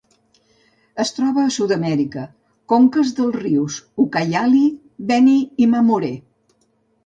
[1.03, 2.23] Es troba a Sud-amèrica:
[2.75, 4.65] conques dels rius Ucayali,
[5.15, 6.15] Beni i Mamoré.